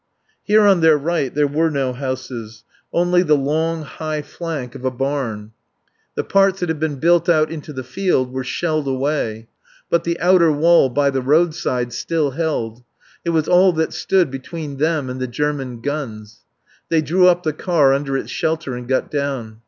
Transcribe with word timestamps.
Here 0.41 0.65
on 0.65 0.81
their 0.81 0.97
right 0.97 1.31
there 1.31 1.45
were 1.45 1.69
no 1.69 1.93
houses, 1.93 2.63
only 2.91 3.21
the 3.21 3.37
long, 3.37 3.83
high 3.83 4.23
flank 4.23 4.73
of 4.73 4.83
a 4.83 4.89
barn. 4.89 5.51
The 6.15 6.23
parts 6.23 6.59
that 6.61 6.69
had 6.69 6.79
been 6.79 6.95
built 6.95 7.29
out 7.29 7.51
into 7.51 7.71
the 7.71 7.83
field 7.83 8.33
were 8.33 8.43
shelled 8.43 8.87
away, 8.87 9.47
but 9.91 10.03
the 10.03 10.19
outer 10.19 10.51
wall 10.51 10.89
by 10.89 11.11
the 11.11 11.21
roadside 11.21 11.93
still 11.93 12.31
held. 12.31 12.83
It 13.23 13.29
was 13.29 13.47
all 13.47 13.73
that 13.73 13.93
stood 13.93 14.31
between 14.31 14.77
them 14.77 15.07
and 15.07 15.19
the 15.21 15.27
German 15.27 15.81
guns. 15.81 16.45
They 16.89 17.03
drew 17.03 17.27
up 17.27 17.43
the 17.43 17.53
car 17.53 17.93
under 17.93 18.17
its 18.17 18.31
shelter 18.31 18.73
and 18.73 18.87
got 18.87 19.11
down. 19.11 19.59